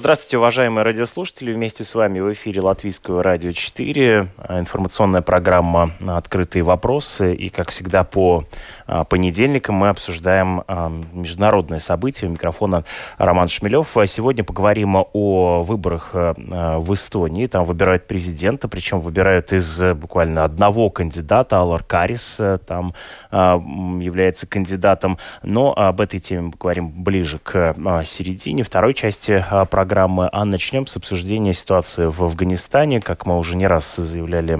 [0.00, 1.52] Здравствуйте, уважаемые радиослушатели.
[1.52, 4.28] Вместе с вами в эфире Латвийского радио 4.
[4.48, 7.34] Информационная программа «Открытые вопросы».
[7.34, 8.46] И, как всегда, по
[8.86, 12.28] а, понедельникам мы обсуждаем а, международные события.
[12.28, 12.84] У микрофона
[13.18, 13.94] Роман Шмелев.
[13.98, 17.44] А сегодня поговорим о выборах в Эстонии.
[17.44, 21.58] Там выбирают президента, причем выбирают из буквально одного кандидата.
[21.58, 22.94] Алар Карис там
[23.30, 25.18] является кандидатом.
[25.42, 29.89] Но об этой теме мы поговорим ближе к середине второй части программы.
[29.92, 33.00] А начнем с обсуждения ситуации в Афганистане.
[33.00, 34.58] Как мы уже не раз заявляли,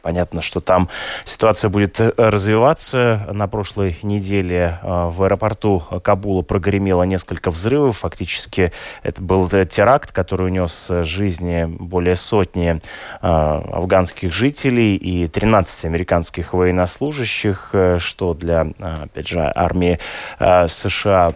[0.00, 0.88] понятно, что там
[1.24, 3.28] ситуация будет развиваться.
[3.30, 7.98] На прошлой неделе а, в аэропорту Кабула прогремело несколько взрывов.
[7.98, 8.72] Фактически
[9.02, 12.80] это был теракт, который унес жизни более сотни
[13.20, 19.98] афганских жителей и 13 американских военнослужащих, э, что для, опять же, армии
[20.38, 21.32] США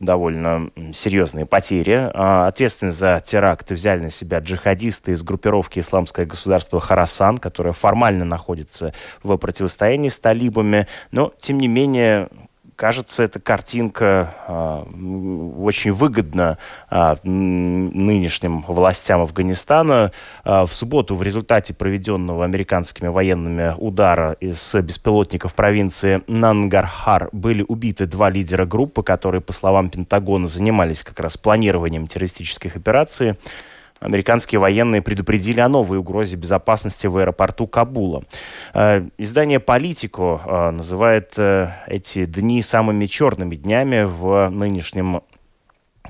[0.00, 2.10] довольно серьезные потери.
[2.12, 8.92] Ответственность за теракт взяли на себя джихадисты из группировки «Исламское государство Харасан», которое формально находится
[9.22, 12.28] в противостоянии с талибами, но, тем не менее,
[12.76, 14.84] кажется, эта картинка э,
[15.58, 16.58] очень выгодна
[16.90, 20.12] э, нынешним властям Афганистана.
[20.44, 28.06] Э, в субботу в результате проведенного американскими военными удара из беспилотников провинции Нангархар были убиты
[28.06, 33.36] два лидера группы, которые, по словам Пентагона, занимались как раз планированием террористических операций
[34.00, 38.22] американские военные предупредили о новой угрозе безопасности в аэропорту Кабула.
[38.74, 45.22] Э, издание «Политико» э, называет э, эти дни самыми черными днями в нынешнем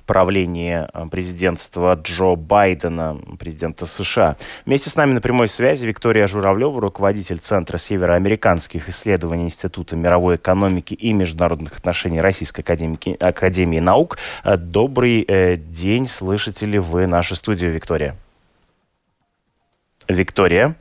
[0.07, 4.37] правлении э, президентства Джо Байдена, президента США.
[4.65, 10.95] Вместе с нами на прямой связи Виктория Журавлева, руководитель Центра североамериканских исследований Института мировой экономики
[10.95, 14.19] и международных отношений Российской Академии, Академии наук.
[14.45, 18.17] Э, добрый э, день, слышите ли вы нашу студию, Виктория?
[20.09, 20.77] Виктория?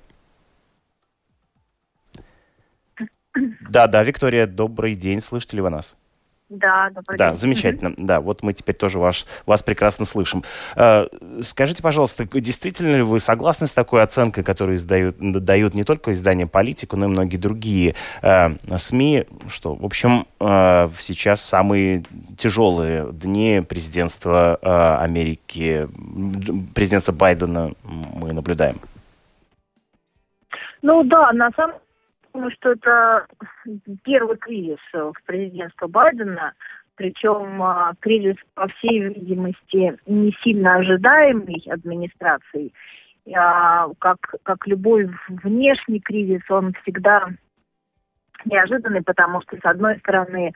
[3.69, 5.95] Да, да, Виктория, добрый день, слышите ли вы нас?
[6.49, 7.89] Да, добрый Да, замечательно.
[7.89, 8.05] Mm-hmm.
[8.05, 10.43] Да, вот мы теперь тоже ваш, вас прекрасно слышим.
[10.75, 11.07] Э,
[11.41, 16.45] скажите, пожалуйста, действительно ли вы согласны с такой оценкой, которую издают, дают не только издание
[16.45, 22.03] «Политику», но и многие другие э, СМИ, что, в общем, э, сейчас самые
[22.37, 25.89] тяжелые дни президентства э, Америки,
[26.75, 28.75] президентства Байдена мы наблюдаем?
[30.83, 31.77] Ну да, на самом
[32.35, 33.27] думаю, что это
[34.03, 36.53] первый кризис в президентстве Байдена,
[36.95, 42.73] причем а, кризис, по всей видимости, не сильно ожидаемый администрацией.
[43.35, 47.29] А, как, как любой внешний кризис, он всегда
[48.45, 50.53] неожиданный, потому что, с одной стороны,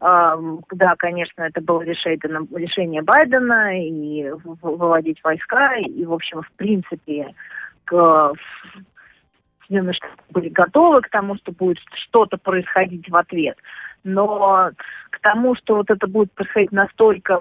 [0.00, 0.36] а,
[0.72, 4.30] да, конечно, это было решение, решение Байдена и
[4.62, 7.34] выводить войска, и, в общем, в принципе,
[7.84, 8.32] к
[9.66, 13.56] Соединенные Штаты были готовы к тому, что будет что-то происходить в ответ.
[14.04, 14.70] Но
[15.10, 17.40] к тому, что вот это будет происходить настолько,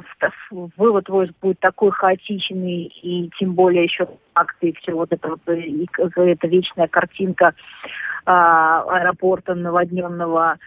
[0.50, 5.88] вывод войск будет такой хаотичный, и тем более еще акты, все вот это вот, и,
[5.97, 7.53] эта вечная картинка
[8.25, 10.57] а, аэропорта наводненного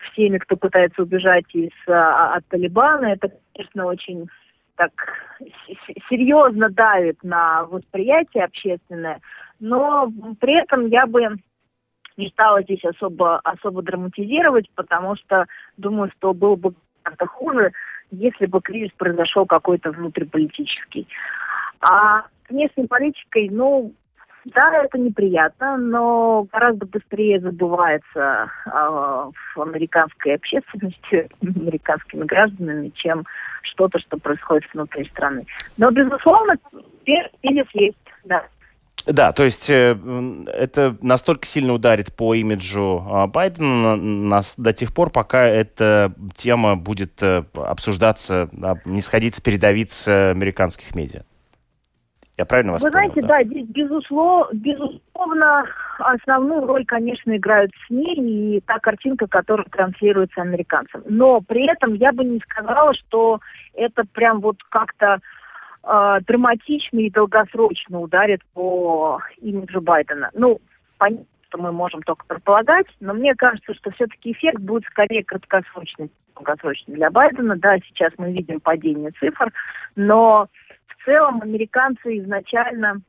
[0.00, 4.28] всеми, кто пытается убежать из, а, от Талибана, это, конечно, очень
[4.76, 4.92] так
[6.08, 9.20] серьезно давит на восприятие общественное
[9.60, 11.36] но при этом я бы
[12.16, 15.46] не стала здесь особо, особо драматизировать, потому что
[15.76, 17.72] думаю, что было бы как-то хуже,
[18.10, 21.06] если бы кризис произошел какой-то внутриполитический.
[21.80, 23.92] А с внешней политикой, ну,
[24.46, 33.24] да, это неприятно, но гораздо быстрее забывается э, в американской общественности, американскими гражданами, чем
[33.62, 35.46] что-то, что происходит внутри страны.
[35.78, 36.54] Но, безусловно,
[37.04, 38.44] кризис есть, да.
[39.06, 39.96] Да, то есть э,
[40.52, 46.74] это настолько сильно ударит по имиджу э, Байдена нас до тех пор, пока эта тема
[46.74, 51.22] будет э, обсуждаться, да, не сходить с передовиц американских медиа.
[52.36, 53.12] Я правильно вас Вы понял?
[53.12, 55.64] знаете, да, здесь безусловно, безусловно
[55.98, 61.02] основную роль, конечно, играют СМИ и та картинка, которая транслируется американцам.
[61.08, 63.40] Но при этом я бы не сказала, что
[63.72, 65.20] это прям вот как-то
[65.86, 70.30] э, драматично и долгосрочно ударит по имиджу Байдена.
[70.34, 70.60] Ну,
[70.98, 76.10] понятно, что мы можем только предполагать, но мне кажется, что все-таки эффект будет скорее краткосрочный,
[76.34, 77.56] долгосрочный для Байдена.
[77.56, 79.52] Да, сейчас мы видим падение цифр,
[79.94, 80.48] но
[80.86, 83.00] в целом американцы изначально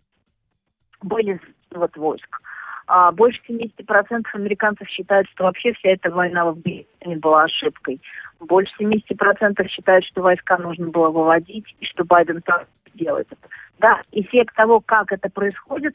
[1.02, 1.40] были
[1.72, 2.42] вот войск.
[2.88, 8.00] А больше 70% американцев считают, что вообще вся эта война в Афганистане была ошибкой.
[8.40, 13.50] Больше 70% считают, что войска нужно было выводить, и что Байден так делает это.
[13.80, 15.94] Да, эффект того, как это происходит,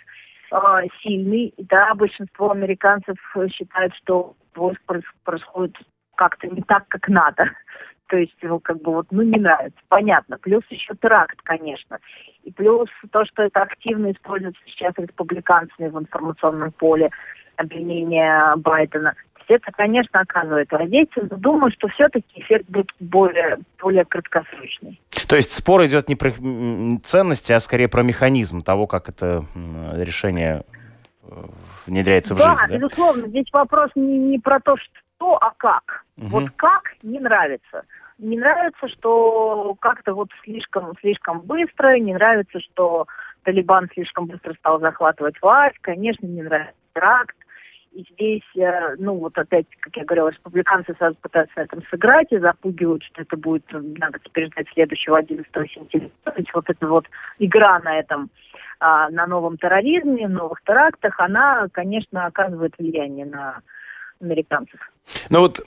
[0.50, 1.54] а, сильный.
[1.58, 3.16] Да, большинство американцев
[3.50, 4.80] считают, что войск
[5.24, 5.76] происходит
[6.14, 7.50] как-то не так, как надо.
[8.08, 9.78] То есть, ну, как бы вот, ну, не нравится.
[9.88, 10.36] Понятно.
[10.38, 11.98] Плюс еще теракт, конечно.
[12.44, 17.10] И плюс то, что это активно используется сейчас республиканцами в информационном поле
[17.56, 19.14] обвинения Байдена.
[19.48, 25.00] Это, конечно, оказывает воздействие, но думаю, что все-таки эффект будет более, более краткосрочный.
[25.28, 26.32] То есть спор идет не про
[27.02, 29.44] ценности, а скорее про механизм того, как это
[29.94, 30.64] решение
[31.22, 31.34] э,
[31.86, 32.66] внедряется в да, жизнь.
[32.68, 33.28] Да, безусловно.
[33.28, 36.04] Здесь вопрос не, не про то, что, а как.
[36.16, 36.26] Угу.
[36.26, 37.84] Вот как не нравится.
[38.18, 43.06] Не нравится, что как-то вот слишком, слишком быстро, не нравится, что
[43.42, 47.36] Талибан слишком быстро стал захватывать власть, конечно, не нравится теракт,
[47.92, 52.32] и здесь, э, ну вот опять, как я говорила, республиканцы сразу пытаются на этом сыграть
[52.32, 56.08] и запугивают, что это будет, надо теперь ждать следующего 11 сентября.
[56.24, 57.06] То есть вот эта вот
[57.38, 58.30] игра на этом,
[58.80, 63.60] а, на новом терроризме, новых терактах, она, конечно, оказывает влияние на
[64.20, 64.80] американцев.
[65.28, 65.60] Ну вот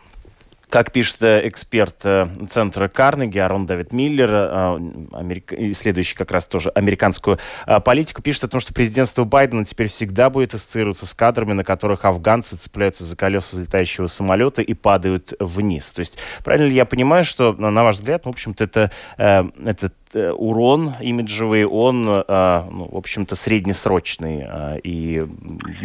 [0.76, 4.76] как пишет э, эксперт э, центра Карнеги Арон Давид Миллер, э,
[5.14, 5.54] америк...
[5.54, 7.40] исследующий как раз тоже американскую
[7.86, 12.04] политику, пишет о том, что президентство Байдена теперь всегда будет ассоциироваться с кадрами, на которых
[12.04, 15.90] афганцы цепляются за колеса взлетающего самолета и падают вниз.
[15.92, 20.94] То есть правильно ли я понимаю, что, на ваш взгляд, в общем-то, это, это урон
[21.02, 24.46] имиджевый, он, э, ну, в общем-то, среднесрочный.
[24.48, 25.26] Э, и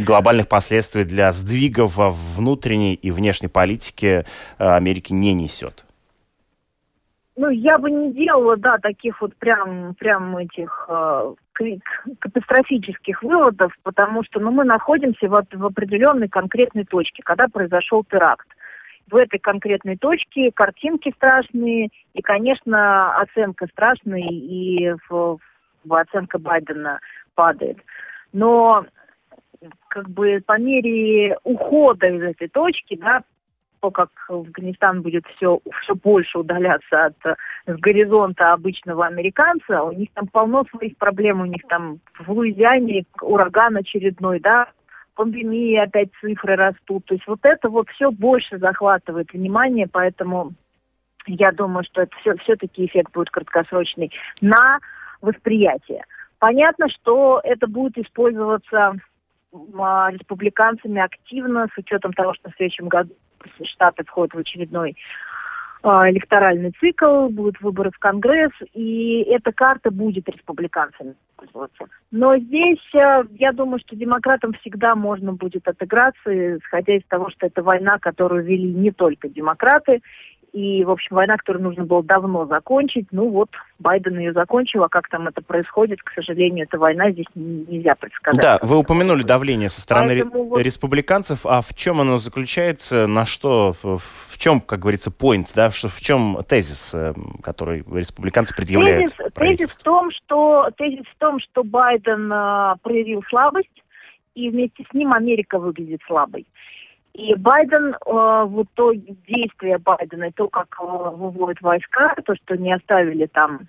[0.04, 4.24] глобальных последствий для сдвигов во внутренней и внешней политике
[4.58, 5.84] Америки не несет.
[7.36, 11.34] Ну, я бы не делала, да, таких вот прям, прям этих э,
[12.18, 18.46] катастрофических выводов, потому что, ну, мы находимся в, в определенной конкретной точке, когда произошел теракт
[19.10, 25.38] в этой конкретной точке картинки страшные, и, конечно, оценка страшная, и в,
[25.84, 27.00] в оценка Байдена
[27.34, 27.78] падает.
[28.32, 28.86] Но
[29.88, 33.22] как бы по мере ухода из этой точки, да,
[33.80, 37.16] то, как Афганистан будет все, все больше удаляться от
[37.66, 43.04] с горизонта обычного американца, у них там полно своих проблем, у них там в Луизиане
[43.22, 44.68] ураган очередной, да,
[45.20, 47.04] пандемии опять цифры растут.
[47.04, 50.52] То есть вот это вот все больше захватывает внимание, поэтому
[51.26, 54.78] я думаю, что это все, все-таки эффект будет краткосрочный на
[55.20, 56.04] восприятие.
[56.38, 58.94] Понятно, что это будет использоваться
[59.78, 63.14] а, республиканцами активно, с учетом того, что в следующем году
[63.62, 64.96] Штаты входят в очередной
[65.82, 71.84] а, электоральный цикл, будут выборы в Конгресс, и эта карта будет республиканцами пользоваться.
[72.10, 77.46] Но здесь э, я думаю, что демократам всегда можно будет отыграться, исходя из того, что
[77.46, 80.00] это война, которую вели не только демократы,
[80.52, 84.88] и, в общем, война, которую нужно было давно закончить, ну вот, Байден ее закончил, а
[84.88, 88.40] как там это происходит, к сожалению, эта война здесь нельзя предсказать.
[88.40, 93.72] Да, вы упомянули давление со стороны Поэтому республиканцев, а в чем оно заключается, на что,
[93.82, 97.12] в чем, как говорится, point, да, в чем тезис, э,
[97.42, 99.12] который республиканцы предъявляют?
[99.12, 103.68] Тезис, тезис в том, что тезис в том, что Байден э, проявил слабость,
[104.34, 106.46] и вместе с ним Америка выглядит слабой.
[107.12, 112.72] И Байден, э, в итоге действия Байдена, то, как э, выводят войска, то, что не
[112.72, 113.60] оставили там,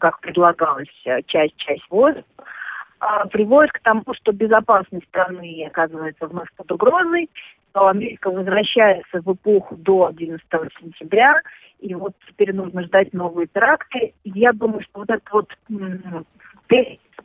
[0.00, 6.48] как предлагалось, э, часть, часть войск, э, приводит к тому, что безопасность страны оказывается вновь
[6.56, 7.28] под угрозой,
[7.70, 10.42] что Америка возвращается в эпоху до 11
[10.80, 11.42] сентября,
[11.80, 14.14] и вот теперь нужно ждать новые теракты.
[14.24, 15.52] Я думаю, что вот этот вот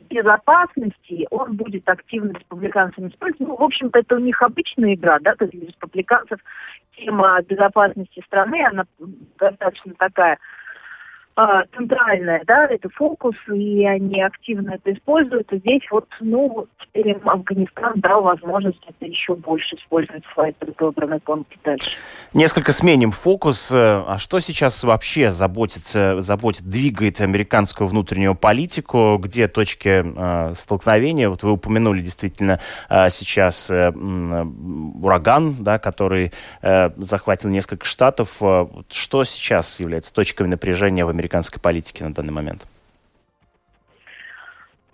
[0.08, 3.48] безопасности, он будет активно республиканцами использовать.
[3.48, 6.40] Ну, в общем-то, это у них обычная игра, да, то есть для республиканцев
[6.96, 8.84] тема безопасности страны, она
[9.38, 10.38] достаточно такая
[11.74, 15.50] центральная, да, это фокус, и они активно это используют.
[15.52, 21.56] И здесь вот, ну, теперь Афганистан дал возможность это еще больше использовать свои предвыборные пункты
[21.64, 21.96] дальше.
[22.34, 23.70] Несколько сменим фокус.
[23.72, 29.16] А что сейчас вообще заботится, заботит, двигает американскую внутреннюю политику?
[29.18, 31.30] Где точки э, столкновения?
[31.30, 32.60] Вот вы упомянули действительно
[32.90, 38.40] э, сейчас э, ураган, да, который э, захватил несколько штатов.
[38.90, 42.66] Что сейчас является точками напряжения в американской американской политики на данный момент?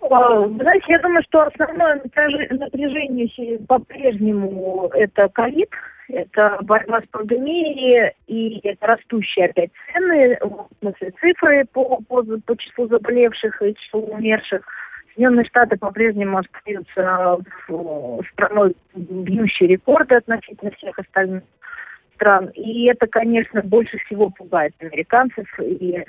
[0.01, 5.69] А, знаете, я думаю, что основное напряжение по-прежнему это ковид,
[6.07, 10.39] это борьба с пандемией и это растущие опять цены,
[11.19, 14.61] цифры по, по, по числу заболевших и числу умерших
[15.13, 17.39] Соединенные Штаты по-прежнему остаются
[18.31, 21.43] страной, бьющей рекорды относительно всех остальных
[22.19, 22.47] стран.
[22.53, 26.03] И это, конечно, больше всего пугает американцев, и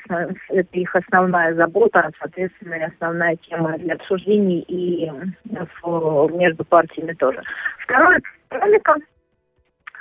[0.48, 5.10] это их основная забота, а, соответственно, и основная тема для обсуждений и
[6.36, 7.42] между партиями тоже.
[7.84, 8.96] Второе, экономика.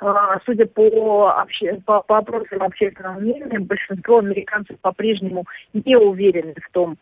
[0.02, 1.80] А, судя по, обще...
[1.86, 6.98] по, по опросам общественного мнения, большинство американцев по-прежнему не уверены в том,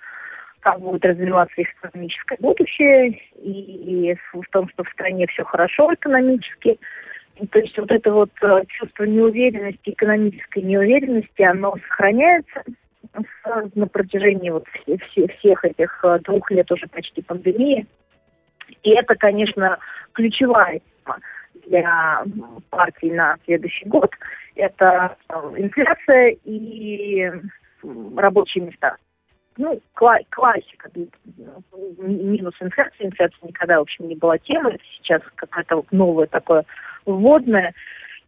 [0.62, 6.78] как будет развиваться их экономическое будущее, и в том, что в стране все хорошо экономически.
[7.51, 12.63] То есть вот это вот э, чувство неуверенности, экономической неуверенности, оно сохраняется
[13.75, 17.86] на протяжении вот все, все, всех этих э, двух лет уже почти пандемии.
[18.84, 19.77] И это, конечно,
[20.13, 21.20] ключевая тема
[21.67, 22.24] для
[22.70, 24.12] партии на следующий год.
[24.56, 27.32] Это э, инфляция и
[28.15, 28.98] рабочие места.
[29.58, 30.89] Ну, кла- классика.
[31.98, 33.06] Минус инфляции.
[33.06, 34.75] Инфляция никогда, в общем, не была темой.
[34.75, 36.63] Это сейчас какое-то новое такое
[37.12, 37.74] вводное.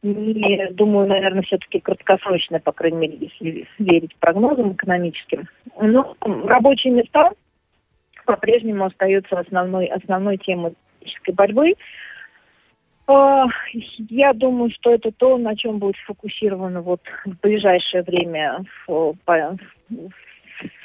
[0.01, 5.47] И думаю, наверное, все-таки краткосрочное, по крайней мере, если верить прогнозам экономическим.
[5.79, 7.31] Но рабочие места
[8.25, 11.73] по-прежнему остаются основной, основной темой политической борьбы.
[13.07, 19.15] А, я думаю, что это то, на чем будет сфокусировано вот в ближайшее время в,
[19.25, 19.57] по,
[19.89, 20.09] в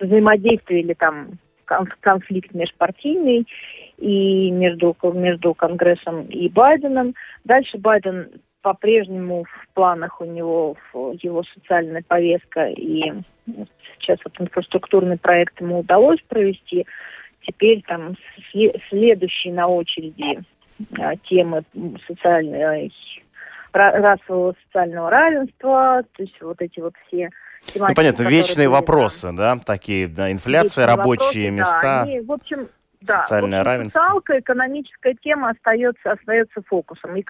[0.00, 3.46] взаимодействие или там конфликт межпартийный
[3.98, 7.14] и между, между Конгрессом и Байденом.
[7.44, 8.28] Дальше Байден
[8.62, 10.76] по-прежнему в планах у него
[11.20, 13.12] его социальная повестка, и
[13.98, 16.86] сейчас вот инфраструктурный проект ему удалось провести.
[17.42, 18.16] Теперь там
[18.88, 20.42] следующие на очереди
[20.98, 21.62] а, темы
[22.06, 22.90] социальной
[23.72, 27.28] расового социального равенства, то есть вот эти вот все
[27.74, 31.82] Ну, понятно, вечные вопросы, да, такие, да, инфляция, вечные рабочие вопросы, места.
[31.82, 32.68] Да, они, в общем,
[33.00, 34.00] да, социальное общем, равенство.
[34.00, 37.16] Социалка, экономическая тема остается, остается фокусом.
[37.16, 37.22] И,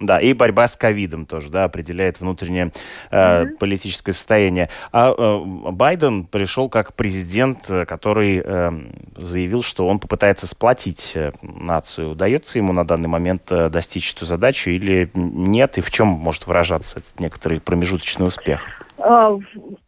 [0.00, 2.70] да, и борьба с ковидом тоже, да, определяет внутреннее
[3.10, 4.68] э, политическое состояние.
[4.92, 8.70] А э, Байден пришел как президент, э, который э,
[9.16, 12.10] заявил, что он попытается сплотить э, нацию.
[12.10, 15.78] Удается ему на данный момент э, достичь эту задачу или нет?
[15.78, 18.60] И в чем может выражаться этот некоторый промежуточный успех?
[18.98, 19.36] А,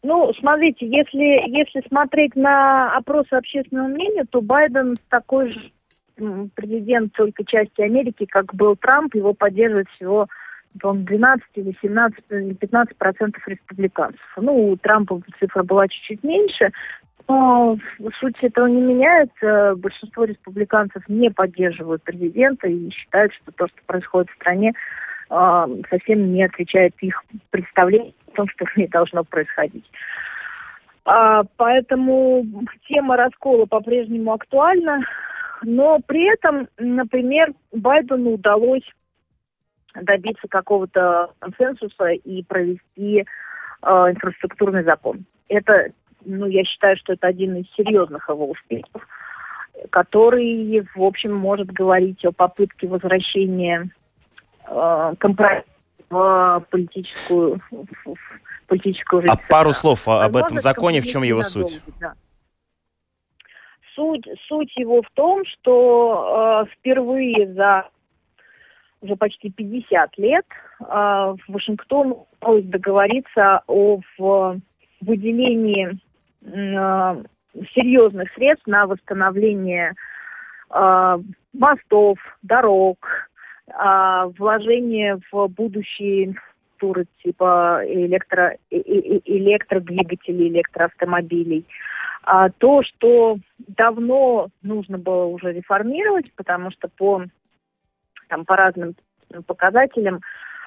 [0.02, 5.70] ну, смотрите, если, если смотреть на опросы общественного мнения, то Байден такой же
[6.54, 10.26] президент только части Америки, как был Трамп, его поддерживает всего
[10.74, 14.20] 12 или 17 или 15 процентов республиканцев.
[14.36, 16.70] Ну, у Трампа цифра была чуть-чуть меньше,
[17.28, 17.76] но
[18.20, 19.74] суть этого не меняется.
[19.76, 24.72] Большинство республиканцев не поддерживают президента и считают, что то, что происходит в стране,
[25.28, 29.88] а, совсем не отвечает их представлению о том, что в ней должно происходить.
[31.04, 32.44] А, поэтому
[32.88, 35.00] тема раскола по-прежнему актуальна,
[35.62, 38.88] но при этом, например, Байдену удалось
[39.94, 43.24] добиться какого-то консенсуса и провести
[43.82, 45.24] э, инфраструктурный закон.
[45.48, 45.90] Это,
[46.24, 49.06] ну, я считаю, что это один из серьезных его успехов,
[49.90, 53.90] который, в общем, может говорить о попытке возвращения
[54.66, 55.64] э, компромисса
[56.08, 58.16] в политическую, в
[58.66, 59.32] политическую жизнь.
[59.32, 61.80] А пару слов об этом законе, в чем его суть?
[62.00, 62.14] Да.
[64.00, 67.86] Суть, суть его в том, что э, впервые за
[69.02, 70.46] уже почти 50 лет
[70.80, 74.58] э, Вашингтон удалось договориться о в
[75.02, 75.98] выделении
[76.44, 77.24] э,
[77.74, 79.92] серьезных средств на восстановление
[80.70, 81.18] э,
[81.52, 83.06] мостов, дорог,
[83.72, 91.66] а, вложение в будущие инфраструктуры типа электро, электродвигателей, электроавтомобилей.
[92.22, 97.24] А то, что давно нужно было уже реформировать, потому что по,
[98.28, 98.94] там, по разным
[99.46, 100.20] показателям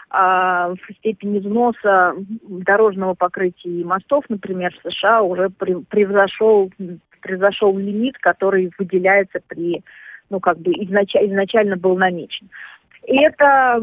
[0.10, 6.72] а, в степени взноса дорожного покрытия и мостов, например, в США уже превзошел,
[7.22, 9.84] превзошел лимит, который выделяется при,
[10.30, 12.50] ну, как бы изнач, изначально был намечен.
[13.06, 13.82] И это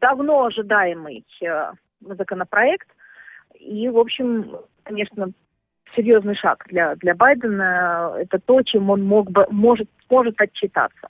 [0.00, 2.88] давно ожидаемый э, законопроект.
[3.58, 5.32] И, в общем, конечно,
[5.94, 8.12] серьезный шаг для, для Байдена.
[8.18, 11.08] Это то, чем он мог бы, может, может отчитаться.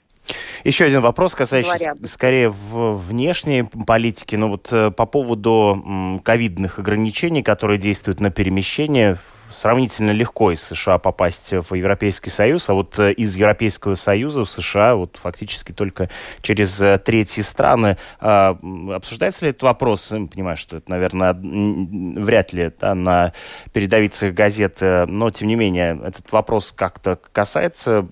[0.63, 2.09] Еще один вопрос, касающийся Говорят.
[2.09, 4.35] скорее в внешней политики.
[4.35, 9.17] Ну вот э, по поводу ковидных ограничений, которые действуют на перемещение
[9.51, 14.95] сравнительно легко из США попасть в Европейский Союз, а вот из Европейского Союза в США
[14.95, 16.09] вот фактически только
[16.41, 17.97] через третьи страны.
[18.19, 18.57] А,
[18.93, 20.09] обсуждается ли этот вопрос?
[20.09, 23.33] Понимаю, что это, наверное, вряд ли да, на
[23.73, 28.07] передовицах газет, но, тем не менее, этот вопрос как-то касается,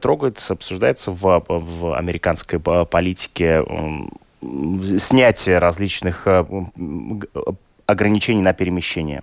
[0.00, 3.62] трогается, обсуждается в, в американской политике
[4.98, 6.44] снятие различных э,
[7.86, 9.22] ограничений на перемещение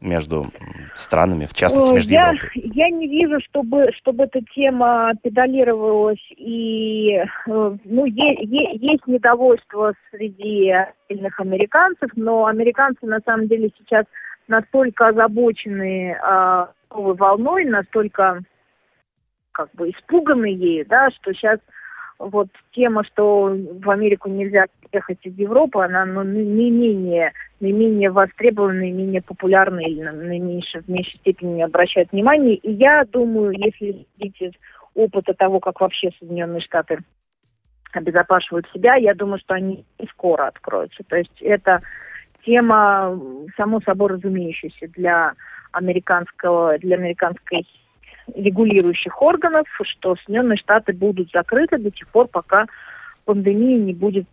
[0.00, 0.46] между
[0.94, 2.70] странами, в частности, между я, Европой?
[2.74, 6.24] Я не вижу, чтобы, чтобы эта тема педалировалась.
[6.36, 13.70] И э, ну, е, е, есть недовольство среди отдельных американцев, но американцы на самом деле
[13.78, 14.06] сейчас
[14.48, 18.42] настолько озабочены э, новой волной, настолько
[19.52, 21.58] как бы испуганы ею, да, что сейчас
[22.20, 28.10] вот тема, что в Америку нельзя ехать из Европы, она ну, не менее, не менее
[28.10, 32.56] востребована, не менее популярна или на, на меньше, в меньшей степени обращает внимания.
[32.56, 34.52] И я думаю, если видеть из
[34.94, 36.98] опыта того, как вообще Соединенные Штаты
[37.92, 41.02] обезопашивают себя, я думаю, что они не скоро откроются.
[41.08, 41.80] То есть это
[42.44, 43.18] тема,
[43.56, 45.32] само собой разумеющаяся, для
[45.72, 47.66] американского, для американской
[48.34, 52.66] регулирующих органов, что Соединенные Штаты будут закрыты до тех пор, пока
[53.24, 54.26] пандемия не будет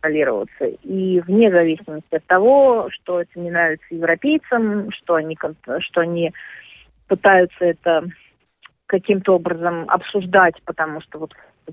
[0.00, 0.64] контролироваться.
[0.82, 5.36] И вне зависимости от того, что это не нравится европейцам, что они,
[5.80, 6.32] что они
[7.08, 8.04] пытаются это
[8.86, 11.32] каким-то образом обсуждать, потому что вот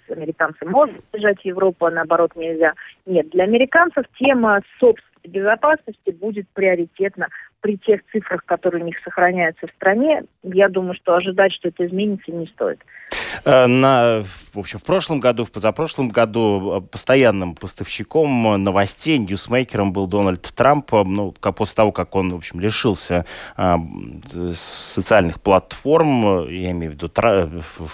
[0.09, 2.73] американцы могут бежать в Европу, а наоборот нельзя.
[3.05, 7.27] Нет, для американцев тема собственной безопасности будет приоритетна
[7.61, 11.85] при тех цифрах, которые у них сохраняются в стране, я думаю, что ожидать, что это
[11.85, 12.79] изменится, не стоит.
[13.43, 19.93] Э, на, в общем, в прошлом году, в позапрошлом году э, постоянным поставщиком новостей, ньюсмейкером
[19.93, 20.93] был Дональд Трамп.
[20.93, 23.79] Э, ну, после того, как он, в общем, лишился а,
[24.53, 27.11] социальных платформ, я имею в виду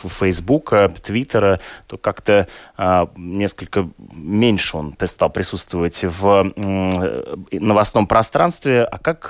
[0.09, 6.53] Фейсбука, Твиттера, то как-то а, несколько меньше он стал присутствовать в
[7.51, 8.83] новостном пространстве.
[8.83, 9.29] А как,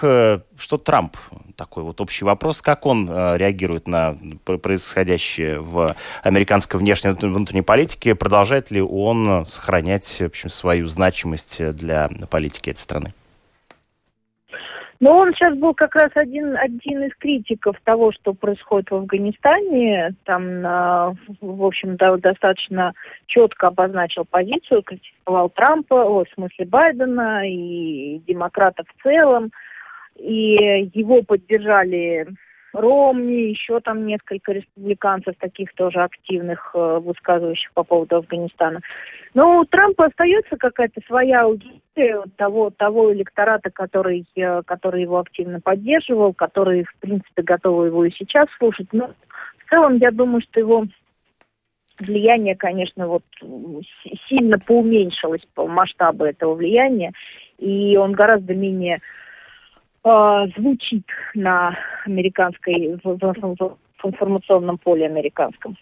[0.58, 1.18] что Трамп
[1.56, 2.62] такой вот общий вопрос.
[2.62, 8.16] Как он э, реагирует на происходящее в американской внешней внутренней политике?
[8.16, 13.14] Продолжает ли он сохранять в общем, свою значимость для политики этой страны?
[15.02, 20.16] Но он сейчас был как раз один, один из критиков того, что происходит в Афганистане.
[20.24, 20.62] Там,
[21.42, 22.94] в общем, да, достаточно
[23.28, 29.52] четко обозначил позицию, критиковал Трампа, о, в смысле Байдена и демократов в целом
[30.18, 32.28] и его поддержали
[32.76, 38.82] Ромни, еще там несколько республиканцев, таких тоже активных, э, высказывающих по поводу Афганистана.
[39.34, 45.62] Но у Трампа остается какая-то своя аудитория того, того электората, который, э, который его активно
[45.62, 48.88] поддерживал, который, в принципе, готовы его и сейчас слушать.
[48.92, 49.12] Но
[49.58, 50.86] в целом, я думаю, что его
[52.00, 53.24] влияние, конечно, вот
[54.28, 57.14] сильно поуменьшилось по масштабу этого влияния,
[57.58, 59.00] и он гораздо менее
[60.06, 65.78] э, звучит на американской, в, в, в информационном поле американском.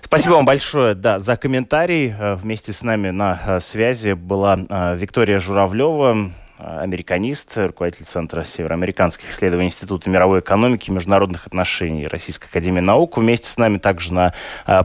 [0.00, 2.12] Спасибо вам большое да, за комментарий.
[2.12, 4.56] Э, вместе с нами на э, связи была
[4.94, 12.80] Виктория Журавлева, американист, руководитель Центра североамериканских исследований Института мировой экономики и международных отношений Российской Академии
[12.80, 13.16] Наук.
[13.16, 14.32] Вместе с нами также на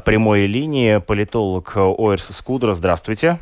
[0.05, 2.73] прямой линии политолог Оэрс Скудра.
[2.73, 3.37] Здравствуйте.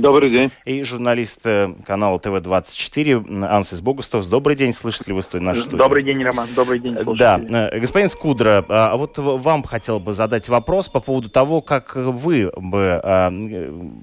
[0.00, 0.50] Добрый день.
[0.64, 4.28] И журналист э, канала ТВ-24 Ансис Богустов.
[4.28, 5.80] Добрый день, слышите ли вы студию нашу студию?
[5.80, 7.46] Добрый день, Роман, добрый день, слушатели.
[7.48, 11.60] Да, э, господин Скудра, а, а вот вам хотел бы задать вопрос по поводу того,
[11.62, 13.32] как вы бы а,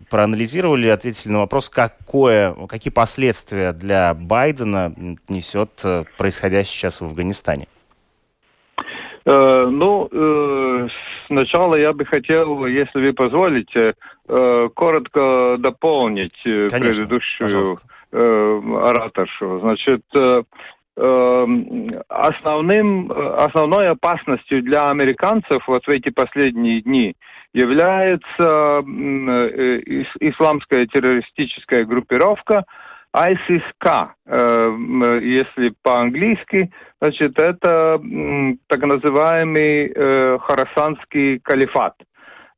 [0.09, 4.93] проанализировали, ответили на вопрос, какое, какие последствия для Байдена
[5.29, 7.67] несет э, происходящее сейчас в Афганистане?
[9.25, 10.87] Э, ну, э,
[11.27, 13.93] сначала я бы хотел, если вы позволите, э,
[14.27, 17.77] коротко дополнить э, Конечно, предыдущую
[18.11, 19.59] э, ораторшу.
[19.59, 20.43] Значит, э,
[20.97, 21.45] э,
[22.09, 27.15] основным, основной опасностью для американцев вот в эти последние дни
[27.53, 32.65] является э, исламская террористическая группировка,
[33.15, 34.67] ISIS-K, э,
[35.21, 38.01] если по-английски, значит, это
[38.67, 42.05] так называемый э, Харасанский калифат, э,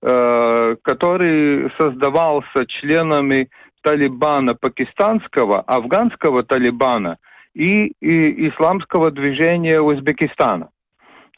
[0.01, 3.49] который создавался членами
[3.81, 7.17] Талибана пакистанского, афганского Талибана
[7.55, 10.69] и, и исламского движения Узбекистана.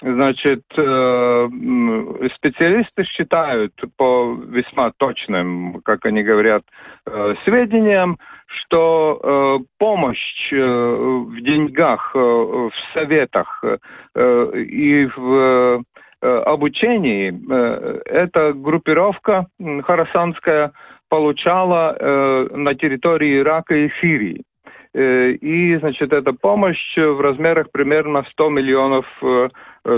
[0.02, 0.64] Значит,
[2.36, 6.64] специалисты считают по весьма точным, как они говорят,
[7.44, 8.18] сведениям,
[8.48, 13.62] что помощь в деньгах, в советах
[14.16, 15.84] и в
[16.22, 17.34] обучении
[18.10, 19.48] эта группировка
[19.84, 20.74] харасанская
[21.10, 21.96] получала
[22.52, 24.44] на территории Ирака и Сирии.
[24.94, 29.50] Э, и, значит, эта помощь в размерах примерно 100 миллионов э,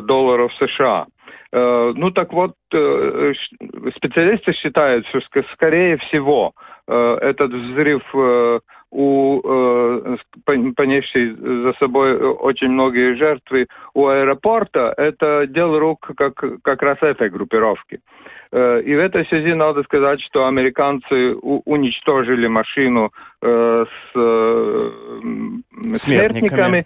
[0.02, 1.06] долларов США.
[1.54, 5.22] Э, ну так вот, специалисты считают, что
[5.54, 6.54] скорее всего
[6.88, 8.02] этот взрыв
[8.92, 9.42] у
[10.76, 17.30] понесшей за собой очень многие жертвы у аэропорта, это дело рук как, как раз этой
[17.30, 18.00] группировки.
[18.52, 24.92] Э, и в этой связи надо сказать, что американцы уничтожили машину э, с э,
[25.94, 26.86] смертниками, смертниками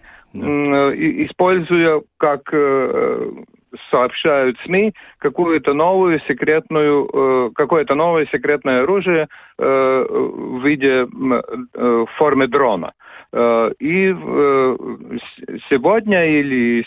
[1.26, 2.54] используя, как
[3.92, 11.08] сообщают СМИ, какую-то новую секретную, какое-то новое секретное оружие в виде
[11.74, 12.94] в форме дрона.
[13.36, 14.78] Э, и э,
[15.70, 16.86] сегодня или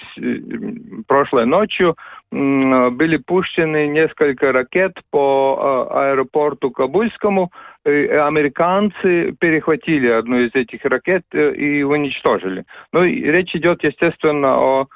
[1.06, 1.94] прошлой ночью
[2.30, 7.50] были пущены несколько ракет по э, аэропорту Кабульскому.
[7.84, 12.64] Американцы перехватили одну из этих ракет и уничтожили.
[12.92, 14.86] Ну, и речь идет, естественно, о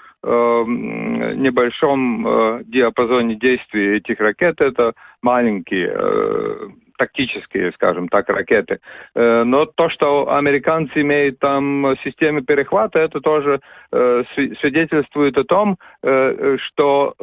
[1.36, 4.60] небольшом диапазоне действия этих ракет.
[4.60, 8.78] Это маленькие тактические, скажем так, ракеты.
[9.14, 13.60] Э, но то, что американцы имеют там системы перехвата, это тоже
[13.90, 14.22] э,
[14.60, 17.14] свидетельствует о том, э, что,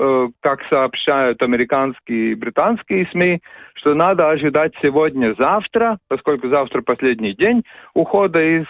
[0.42, 3.40] как сообщают американские и британские СМИ,
[3.76, 7.64] что надо ожидать сегодня-завтра, поскольку завтра последний день
[7.94, 8.66] ухода из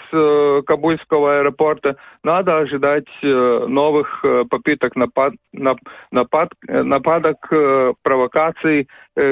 [0.66, 5.34] Кабульского аэропорта, надо ожидать новых попыток напад,
[6.12, 7.38] напад, нападок,
[8.04, 8.88] провокаций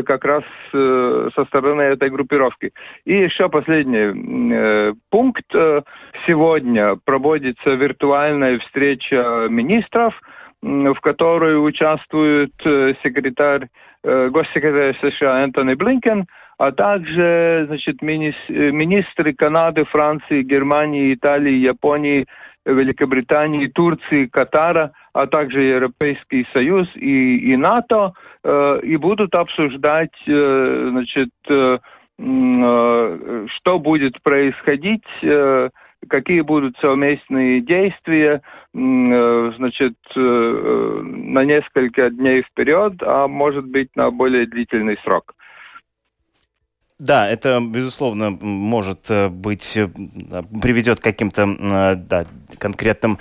[0.06, 2.72] как раз со стороны этой группировки.
[3.06, 5.46] И еще последний э, пункт.
[5.54, 5.82] Э,
[6.26, 10.14] сегодня проводится виртуальная встреча министров,
[10.62, 13.68] в которой участвует э, секретарь,
[14.04, 16.26] э, госсекретарь США Энтони Блинкен,
[16.58, 22.26] а также значит, мини министры Канады, Франции, Германии, Италии, Японии,
[22.66, 30.88] Великобритании, Турции, Катара, а также Европейский Союз и, и НАТО, э, и будут обсуждать, э,
[30.92, 31.80] значит, э,
[32.20, 35.70] э, что будет происходить, э,
[36.08, 38.42] какие будут совместные действия,
[38.76, 45.34] э, значит, э, на несколько дней вперед, а может быть на более длительный срок.
[47.00, 49.88] Да, это, безусловно, может э, быть, э,
[50.62, 52.26] приведет к каким-то э, да,
[52.60, 53.18] конкретным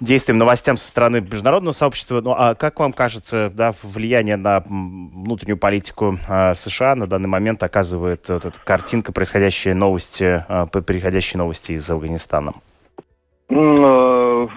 [0.00, 2.20] действиям, новостям со стороны международного сообщества.
[2.20, 7.62] Ну, а как вам кажется, да, влияние на внутреннюю политику э, США на данный момент
[7.62, 12.54] оказывает вот эта картинка, происходящие новости, э, приходящие новости из Афганистана?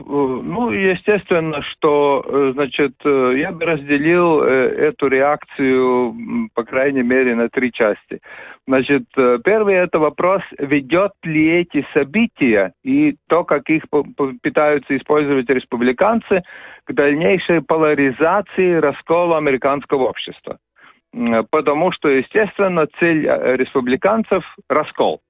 [0.05, 8.21] Ну, естественно, что, значит, я бы разделил эту реакцию, по крайней мере, на три части.
[8.67, 13.83] Значит, э, первый это вопрос, ведет ли эти события и то, как их
[14.41, 16.43] пытаются использовать республиканцы,
[16.85, 20.57] к дальнейшей поляризации раскола американского общества.
[21.49, 25.21] Потому что, естественно, цель э, республиканцев– раскол.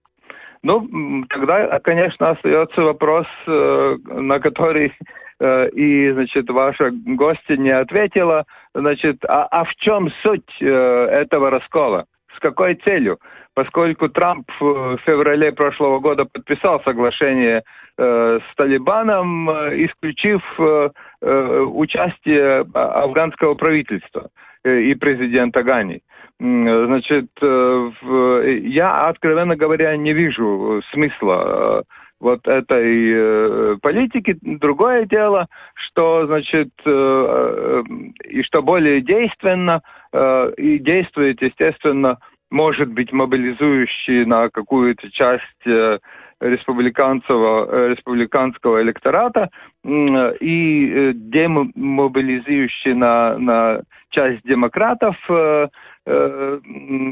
[0.64, 4.94] Ну, тогда, конечно, остается вопрос, э, на который
[5.40, 8.46] и, значит, ваша гостья не ответила,
[8.76, 12.06] значит, а, а в чем суть этого раскола?
[12.36, 13.18] С какой целью?
[13.54, 17.64] Поскольку Трамп в феврале прошлого года подписал соглашение
[17.98, 20.90] э, с Талибаном, э, исключив э,
[21.22, 26.02] э, участие афганского правительства э, и президента Гани.
[26.40, 31.84] Значит, э, в, я, откровенно говоря, не вижу смысла
[32.20, 34.38] вот этой э, политики.
[34.42, 37.84] Другое дело, что, значит, э,
[38.30, 39.82] и что более действенно,
[40.14, 42.20] э, и действует, естественно,
[42.52, 46.00] может быть мобилизующий на какую-то часть э,
[46.42, 49.50] республиканского, э, республиканского электората
[49.84, 55.16] и э, демобилизующий на, на часть демократов,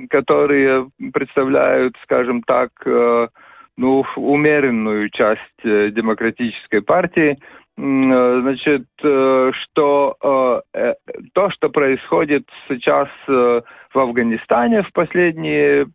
[0.10, 2.72] которые представляют, скажем так,
[3.78, 7.38] ну, умеренную часть демократической партии,
[7.78, 10.64] значит, что
[11.34, 13.64] то, что происходит сейчас в
[13.94, 15.88] Афганистане в последние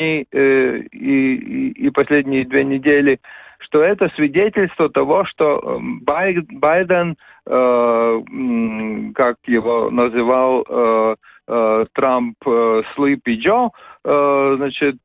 [0.00, 3.20] дни э, и, и, последние две недели,
[3.58, 10.64] что это свидетельство того, что Байден, как его называл
[11.92, 13.70] Трамп, Sleepy Joe,
[14.56, 14.98] значит,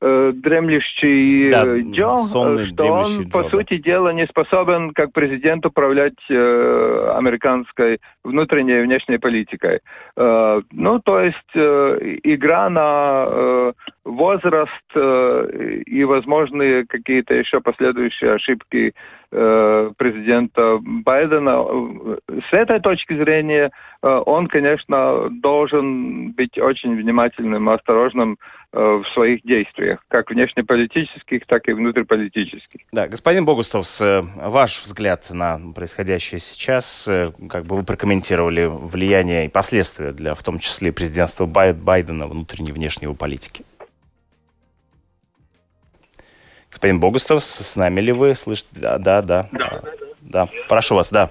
[0.00, 3.50] э, дремлющий да, Джо, сонный, что он, Джо, по да.
[3.50, 9.80] сути дела, не способен как президент управлять э, американской внутренней и внешней политикой.
[10.16, 13.72] Э, ну, то есть э, игра на э,
[14.16, 18.94] возраст э, и возможные какие-то еще последующие ошибки
[19.30, 21.64] э, президента Байдена.
[22.28, 23.70] С этой точки зрения
[24.02, 28.38] э, он, конечно, должен быть очень внимательным, осторожным
[28.72, 32.80] э, в своих действиях, как внешнеполитических, так и внутриполитических.
[32.92, 39.46] Да, господин Богустовс, э, ваш взгляд на происходящее сейчас, э, как бы вы прокомментировали влияние
[39.46, 43.64] и последствия для, в том числе, президентства Бай- Байдена внутренней и внешней его политики?
[46.70, 48.34] Господин Богустовс, с нами ли вы?
[48.34, 48.68] Слышите?
[48.74, 49.48] Да, да, да.
[49.52, 49.82] Да,
[50.20, 50.48] да.
[50.68, 51.30] прошу вас, да.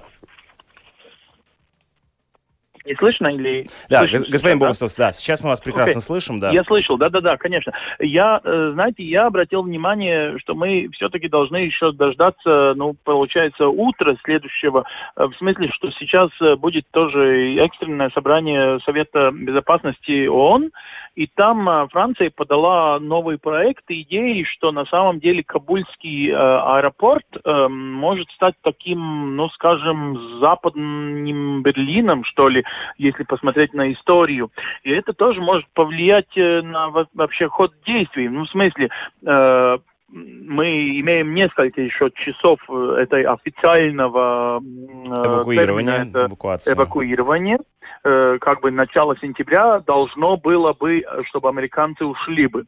[2.86, 3.66] Не слышно или...
[3.90, 4.66] Да, слышно господин да?
[4.66, 6.02] Богустовс, да, сейчас мы вас прекрасно Окей.
[6.02, 6.52] слышим, да.
[6.52, 7.72] Я слышал, да-да-да, конечно.
[7.98, 14.16] Я, э, знаете, я обратил внимание, что мы все-таки должны еще дождаться, ну, получается, утра
[14.24, 14.84] следующего,
[15.16, 20.70] э, в смысле, что сейчас э, будет тоже экстренное собрание Совета Безопасности ООН,
[21.16, 27.24] и там э, Франция подала новый проект идеи, что на самом деле Кабульский э, аэропорт
[27.42, 32.64] э, может стать таким, ну, скажем, западным Берлином, что ли,
[32.98, 34.50] если посмотреть на историю.
[34.82, 38.28] И это тоже может повлиять э, на во- вообще ход действий.
[38.28, 38.90] Ну, в смысле,
[39.24, 46.74] э, мы имеем несколько еще часов этой официального м, э, Эвакуирование, термина, это эвакуация.
[46.74, 47.58] эвакуирование.
[48.06, 52.64] Э, Как бы начало сентября должно было бы, чтобы американцы ушли бы.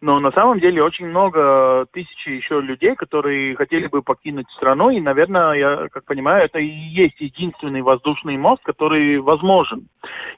[0.00, 4.90] Но на самом деле очень много тысяч еще людей, которые хотели бы покинуть страну.
[4.90, 9.88] И, наверное, я как понимаю, это и есть единственный воздушный мост, который возможен.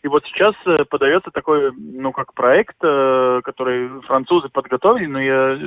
[0.02, 5.58] И вот сейчас э, подается такой, ну, как проект, э, который французы подготовили, но я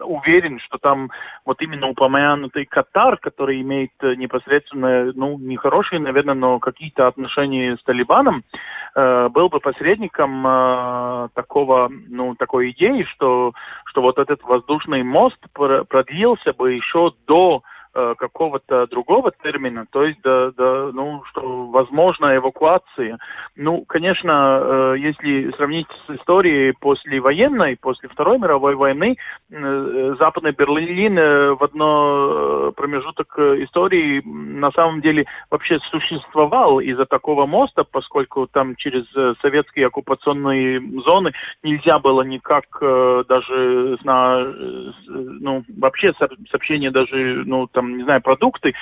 [0.00, 1.10] уверен, что там
[1.44, 8.29] вот именно упомянутый Катар, который имеет непосредственно, ну, нехорошие, наверное, но какие-то отношения с Талибаном,
[8.94, 13.52] э, был бы посредником э, такого, ну, такой идеи, что,
[13.84, 17.62] что вот этот воздушный мост пр- продлился бы еще до
[17.94, 23.18] э, какого-то другого термина, то есть, до, до, ну, что возможна эвакуация.
[23.56, 29.16] Ну, конечно, э, если сравнить с историей после военной, после Второй мировой войны,
[29.50, 31.16] э, Западный Берлин
[31.56, 39.04] в одно промежуток истории на самом деле вообще существовал из-за такого моста, поскольку там через
[39.40, 43.98] советские оккупационные зоны нельзя было никак э, даже
[45.08, 48.72] ну, вообще со- сообщение даже, ну, там, не знаю, продукты э,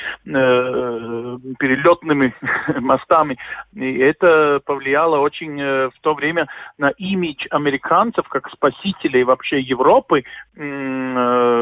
[1.59, 2.35] перелетными
[2.81, 3.39] мостами.
[3.75, 10.25] И это повлияло очень э, в то время на имидж американцев как спасителей вообще Европы.
[10.57, 11.59] Э,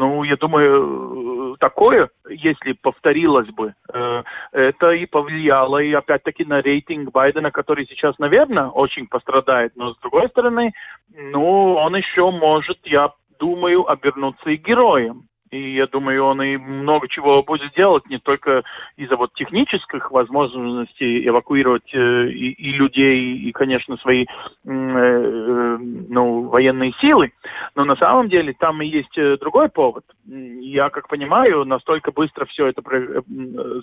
[0.00, 7.10] Ну, я думаю, такое, если повторилось бы, э, это и повлияло, и опять-таки на рейтинг
[7.10, 9.72] Байдена, который сейчас, наверное, очень пострадает.
[9.76, 10.72] Но, с другой стороны,
[11.14, 15.24] ну, он еще может, я думаю, обернуться и героем.
[15.50, 18.62] И я думаю, он и много чего будет делать, не только
[18.96, 24.26] из-за вот технических возможностей эвакуировать э, и, и людей, и, конечно, свои э,
[24.64, 27.32] э, ну, военные силы,
[27.74, 30.04] но на самом деле там и есть э, другой повод.
[30.26, 33.22] Я, как понимаю, настолько быстро все это про- э,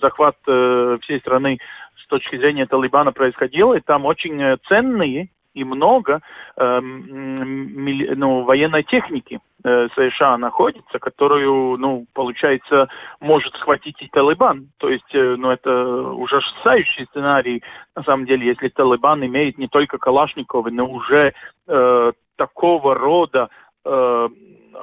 [0.00, 1.58] захват э, всей страны
[1.96, 6.20] с точки зрения Талибана происходил, и там очень э, ценные и много
[6.58, 12.88] мили- ну, военной техники э, США находится, которую, ну, получается,
[13.20, 14.68] может схватить и Талибан.
[14.78, 15.70] То есть, э, ну, это
[16.12, 17.62] ужасающий сценарий,
[17.96, 21.32] на самом деле, если Талибан имеет не только Калашниковы, но уже
[21.68, 23.48] э, такого рода
[23.86, 24.28] э,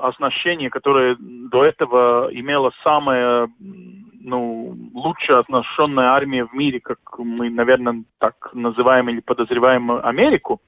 [0.01, 3.47] оснащение, которое до этого имело самое
[4.23, 10.61] ну, лучше оснащенная армия в мире, как мы, наверное, так называем или подозреваем Америку.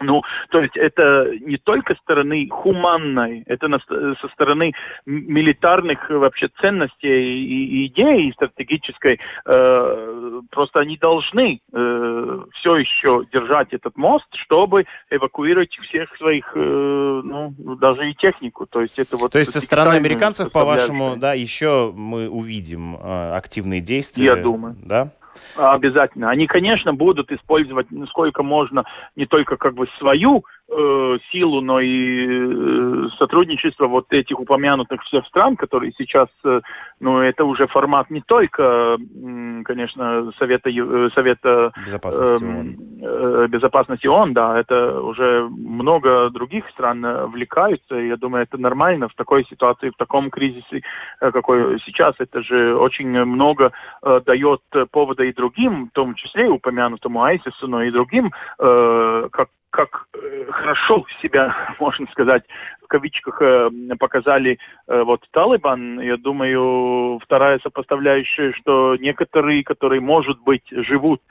[0.00, 4.72] Ну, то есть это не только стороны хуманной, это на- со стороны
[5.06, 9.18] милитарных вообще ценностей и, и идей стратегической.
[9.44, 17.20] Э, просто они должны э, все еще держать этот мост, чтобы эвакуировать всех своих, э,
[17.24, 18.66] ну, даже и технику.
[18.66, 19.32] То есть это вот...
[19.32, 24.24] То есть со стороны американцев, по-вашему, да, еще мы увидим э, активные действия?
[24.26, 24.76] Я думаю.
[24.84, 25.12] Да?
[25.56, 26.30] Обязательно.
[26.30, 28.84] Они, конечно, будут использовать насколько можно
[29.16, 35.26] не только как бы свою э, силу, но и э, сотрудничество вот этих упомянутых всех
[35.26, 36.60] стран, которые сейчас, э,
[37.00, 42.76] ну, это уже формат не только, э, конечно, Совета, э, Совета безопасности ООН.
[43.02, 49.14] Э, безопасности ООН, да, это уже много других стран влекаются, я думаю, это нормально в
[49.14, 50.82] такой ситуации, в таком кризисе,
[51.20, 56.48] э, какой сейчас, это же очень много э, дает повода и другим, в том числе
[56.48, 62.44] упомянутому Айсису, но и другим, э, как как э, хорошо себя, можно сказать,
[62.82, 70.40] в кавичках э, показали э, вот Талибан, я думаю, вторая сопоставляющая, что некоторые, которые, может
[70.40, 71.22] быть, живут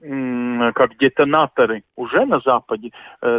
[0.00, 2.90] как детонаторы уже на Западе,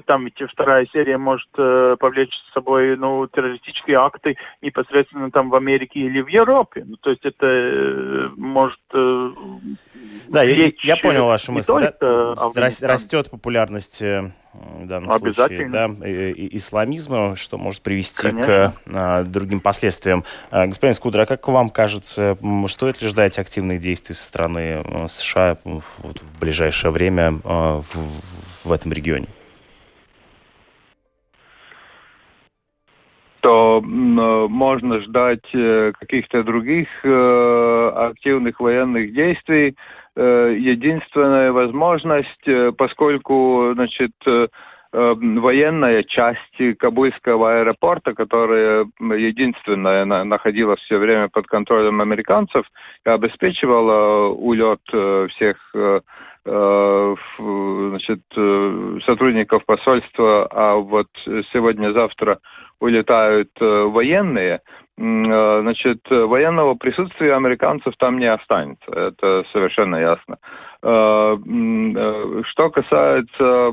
[0.05, 6.01] там ведь вторая серия может повлечь с собой ну, террористические акты непосредственно там в Америке
[6.01, 6.83] или в Европе.
[6.85, 8.79] Ну, то есть это может
[10.27, 11.91] да, я, я понял вашу мысль.
[11.99, 12.35] Да?
[12.81, 18.45] Растет популярность э, в данном случае да, исламизма, что может привести Конечно.
[18.45, 20.23] к а, другим последствиям.
[20.49, 25.07] А, господин Скудра, а как вам кажется, стоит ли ждать активных действий со стороны э,
[25.07, 29.27] США вот, в ближайшее время а, в, в этом регионе?
[33.41, 39.77] то можно ждать э, каких-то других активных военных действий.
[40.15, 44.47] Э, единственная возможность, э, поскольку, значит, э,
[44.91, 52.65] военная часть Кабульского аэропорта, которая единственная находилась все время под контролем американцев,
[53.05, 54.81] обеспечивала улет
[55.29, 55.57] всех
[56.43, 58.21] значит,
[59.05, 61.09] сотрудников посольства, а вот
[61.53, 62.39] сегодня-завтра
[62.79, 64.61] улетают военные,
[64.99, 68.91] значит, военного присутствия американцев там не останется.
[68.91, 70.37] Это совершенно ясно.
[70.81, 73.71] Э, э, что касается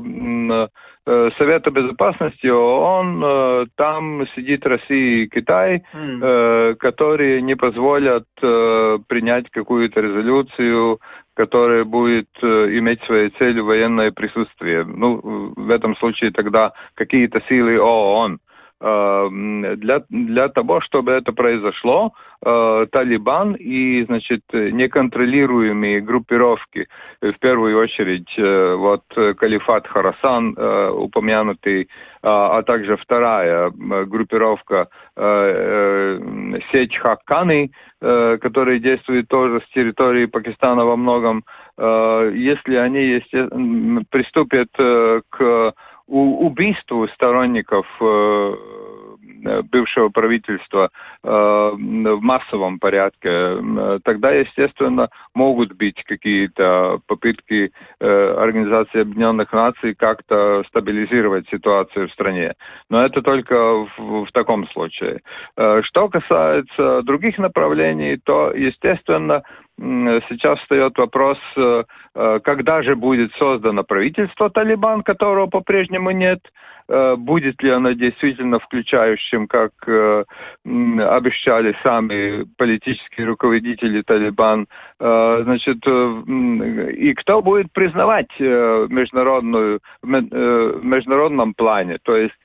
[1.37, 6.75] Совета Безопасности ООН, там сидит Россия и Китай, mm.
[6.75, 10.99] которые не позволят принять какую-то резолюцию,
[11.33, 14.83] которая будет иметь своей целью военное присутствие.
[14.83, 18.46] Ну, в этом случае тогда какие-то силы ООН Э,
[18.79, 22.13] для, для того, чтобы это произошло,
[22.45, 26.87] э, Талибан и, значит, неконтролируемые группировки,
[27.21, 29.01] в первую очередь, э, вот
[29.37, 30.55] Калифат Харасан,
[30.91, 31.89] упомянутый,
[32.21, 34.89] а также вторая группировка
[36.71, 41.43] сеть Хакканы, которая действует тоже с территории Пакистана во многом,
[41.77, 43.21] если они
[44.09, 45.73] приступят к
[46.07, 48.55] убийству сторонников э,
[49.71, 50.89] бывшего правительства
[51.23, 53.57] э, в массовом порядке,
[54.03, 62.53] тогда, естественно, могут быть какие-то попытки э, Организации Объединенных Наций как-то стабилизировать ситуацию в стране.
[62.89, 65.21] Но это только в, в таком случае.
[65.55, 69.43] Что касается других направлений, то, естественно,
[69.79, 71.83] сейчас встает вопрос, э,
[72.15, 76.39] э, когда же будет создано правительство Талибан, которого по-прежнему нет,
[76.89, 84.67] э, будет ли оно действительно включающим, как обещали сами политические руководители Талибан,
[84.99, 92.35] значит, и кто будет признавать международную, в международном плане, то есть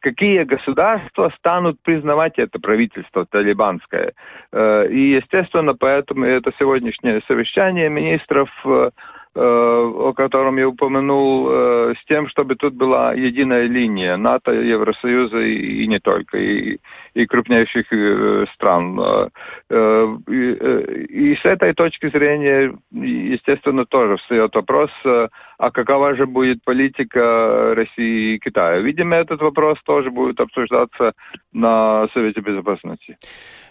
[0.00, 4.12] какие государства станут признавать это правительство талибанское.
[4.52, 8.90] Э, и, естественно, поэтому это сегодняшнее совещание министров э,
[9.38, 15.98] о котором я упомянул, с тем, чтобы тут была единая линия НАТО, Евросоюза и не
[15.98, 16.78] только, и,
[17.16, 17.86] и крупнейших
[18.54, 19.00] стран.
[19.70, 27.74] И, и с этой точки зрения, естественно, тоже встает вопрос, а какова же будет политика
[27.74, 28.80] России и Китая.
[28.80, 31.12] Видимо, этот вопрос тоже будет обсуждаться
[31.52, 33.16] на Совете Безопасности.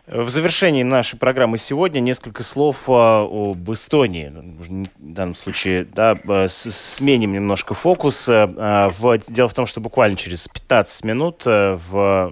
[0.07, 4.31] В завершении нашей программы сегодня несколько слов об Эстонии.
[4.59, 6.15] В данном случае да,
[6.47, 8.27] сменим немножко фокус.
[8.27, 12.31] Дело в том, что буквально через 15 минут в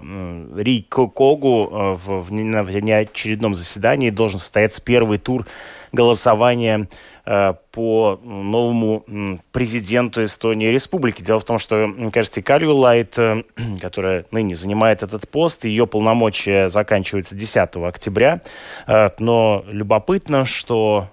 [1.04, 5.46] Рикокогу в, в, на неочередном заседании должен состояться первый тур
[5.92, 6.88] голосования
[7.26, 9.04] Э, по новому
[9.50, 11.22] президенту Эстонии Республики.
[11.22, 13.44] Дело в том, что, кажется, Калью Лайт, э,
[13.80, 18.42] которая ныне занимает этот пост, ее полномочия заканчиваются 10 октября.
[18.86, 21.08] Э, но любопытно, что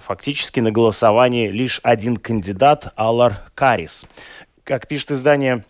[0.00, 4.06] фактически на голосовании лишь один кандидат Алар Карис.
[4.62, 5.64] Как пишет издание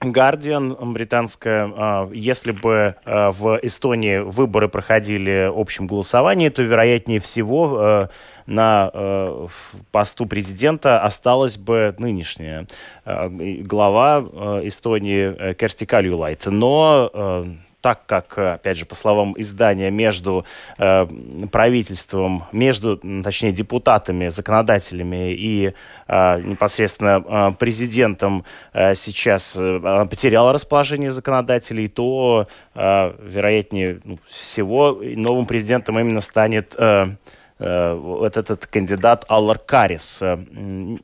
[0.00, 8.08] Guardian британская, если бы в Эстонии выборы проходили общим голосованием, то, вероятнее всего,
[8.46, 9.46] на э,
[9.92, 12.66] посту президента осталась бы нынешняя
[13.04, 14.20] глава
[14.62, 16.46] Эстонии э, Керсти Кальюлайт.
[16.46, 17.44] Но
[17.80, 20.44] так как, опять же, по словам издания, между
[20.78, 21.06] э,
[21.50, 25.74] правительством, между, точнее, депутатами, законодателями и
[26.08, 35.00] э, непосредственно э, президентом э, сейчас э, потеряла расположение законодателей, то, э, вероятнее ну, всего,
[35.16, 37.14] новым президентом именно станет э, Э,
[37.58, 40.22] вот этот кандидат Аллар Карис.
[40.22, 40.36] Э,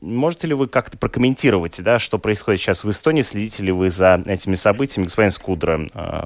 [0.01, 3.21] можете ли вы как-то прокомментировать, да, что происходит сейчас в Эстонии?
[3.21, 5.05] Следите ли вы за этими событиями?
[5.05, 6.21] Господин Скудра, э,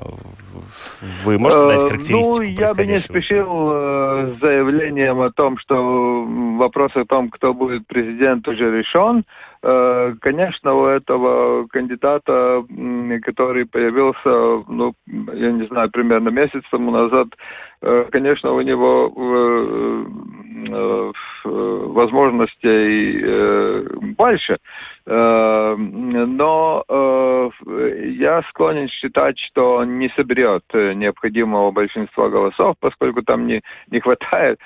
[1.23, 6.25] вы можете дать характеристику Ну, я бы не спешил с заявлением о том, что
[6.57, 9.23] вопрос о том, кто будет президент, уже решен.
[9.61, 12.63] Конечно, у этого кандидата,
[13.23, 17.68] который появился, ну, я не знаю, примерно месяц тому назад, Э,
[18.11, 20.05] конечно, у него э,
[20.69, 21.11] э,
[21.45, 23.21] возможностей
[24.15, 24.57] больше,
[25.05, 26.83] но
[27.65, 34.59] я склонен считать, что он не соберет необходимого большинства голосов, поскольку там не, не хватает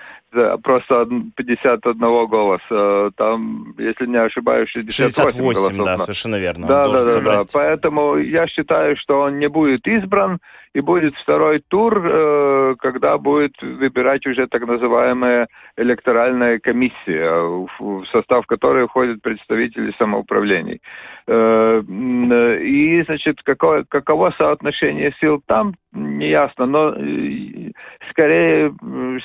[0.63, 3.11] просто 51 голоса.
[3.17, 5.85] Там, если не ошибаюсь, 68, 68 голосов.
[5.85, 6.67] да, совершенно верно.
[6.67, 7.43] Да, да, да, да.
[7.53, 10.39] Поэтому я считаю, что он не будет избран,
[10.73, 17.31] и будет второй тур, э, когда будет выбирать уже так называемая электоральная комиссия,
[17.79, 20.81] в состав которой входят представители самоуправлений.
[21.27, 27.71] Э, и, значит, какое, каково соотношение сил там, не ясно, но э,
[28.09, 28.73] скорее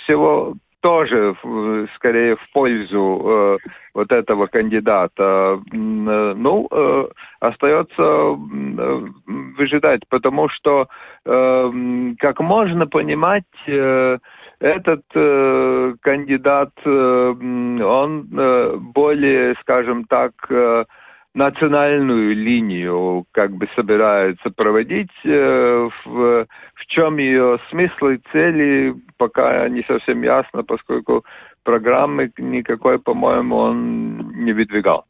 [0.05, 1.37] всего тоже
[1.97, 3.59] скорее в пользу э,
[3.95, 5.61] вот этого кандидата.
[5.73, 7.09] Э, ну, э,
[7.41, 8.37] остается э,
[9.57, 10.89] выжидать, потому что,
[11.25, 11.73] э,
[12.19, 14.19] как можно понимать, э,
[14.61, 20.85] этот э, кандидат, э, он э, более, скажем так, э,
[21.35, 25.11] национальную линию как бы собираются проводить.
[25.25, 31.25] Э, в, в чем ее смысл и цели, пока не совсем ясно, поскольку
[31.65, 35.05] программы никакой, по-моему, он не выдвигал.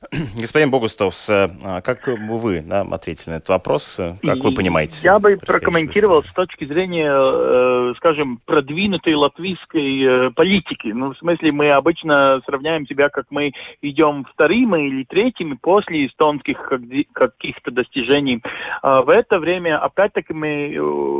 [0.40, 1.48] Господин Богустовс, э,
[1.82, 4.00] как вы да, ответили на этот вопрос?
[4.22, 5.00] Как вы понимаете?
[5.02, 10.88] Я бы прокомментировал с точки зрения, э, скажем, продвинутой латвийской э, политики.
[10.88, 16.72] Ну, в смысле, мы обычно сравняем себя, как мы идем вторыми или третьими после эстонских
[17.12, 18.40] каких-то достижений.
[18.82, 20.76] А в это время, опять-таки, мы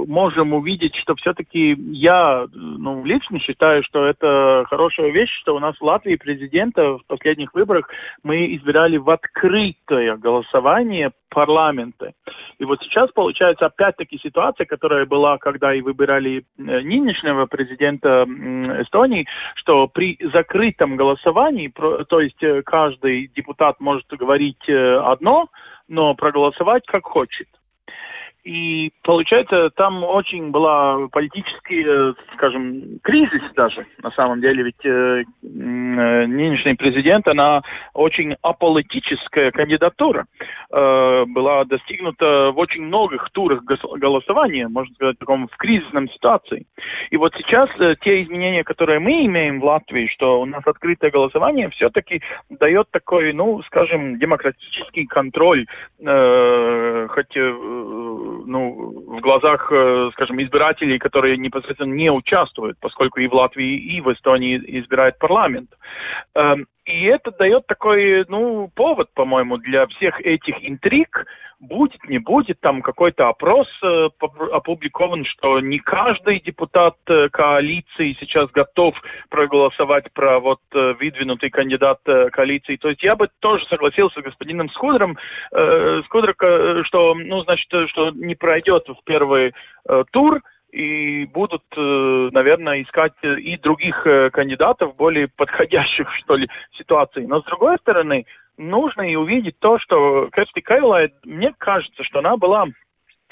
[0.07, 5.77] можем увидеть, что все-таки я ну, лично считаю, что это хорошая вещь, что у нас
[5.79, 7.89] в Латвии президента в последних выборах
[8.23, 12.13] мы избирали избирали в открытое голосование парламента.
[12.59, 18.25] И вот сейчас получается опять-таки ситуация, которая была, когда и выбирали э, нынешнего президента
[18.83, 21.73] Эстонии, что при закрытом голосовании,
[22.09, 25.49] то есть э, каждый депутат может говорить э, одно,
[25.89, 27.49] но проголосовать как хочет.
[28.45, 35.23] И получается, там очень была политический, э, скажем, кризис даже, на самом деле, ведь э,
[35.23, 37.63] э, нынешний президент, она
[37.95, 40.27] очень аполитическая кандидатура.
[40.71, 46.67] Э, была достигнута в очень многих турах голосования, можно сказать, в таком в кризисном ситуации.
[47.11, 51.11] И вот сейчас э, те изменения, которые мы имеем в Латвии, что у нас открытое
[51.11, 55.67] голосование, все-таки дает такой, ну, скажем, демократический контроль,
[56.01, 63.27] э, хоть э, ну, в глазах, э, скажем, избирателей, которые непосредственно не участвуют, поскольку и
[63.27, 65.71] в Латвии, и в Эстонии избирает парламент.
[66.35, 71.27] Эм, и это дает такой, ну, повод, по-моему, для всех этих интриг,
[71.61, 74.09] будет, не будет, там какой-то опрос э,
[74.53, 78.95] опубликован, что не каждый депутат э, коалиции сейчас готов
[79.29, 82.77] проголосовать про вот э, выдвинутый кандидат э, коалиции.
[82.77, 85.19] То есть я бы тоже согласился с господином Скудром,
[85.53, 86.35] э, Скудр,
[86.85, 89.53] что, ну, значит, что не пройдет в первый
[89.89, 90.41] э, тур,
[90.71, 96.47] и будут, наверное, искать и других кандидатов, более подходящих, что ли,
[96.77, 97.25] ситуации.
[97.25, 98.27] Но, с другой стороны,
[98.59, 102.67] нужно и увидеть то, что Керсти Кайлайт, мне кажется, что она была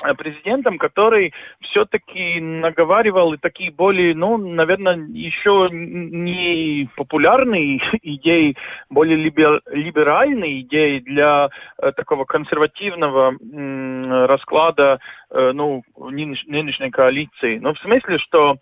[0.02, 8.56] Э, президентом, который все-таки наговаривал и такие более, ну, наверное, еще не популярные идеи,
[8.90, 11.48] более либер, либеральные идеи для
[11.78, 14.98] э, такого консервативного м, расклада,
[15.30, 17.56] э, ну, нынеш, нынешней коалиции.
[17.58, 18.56] Но в смысле, что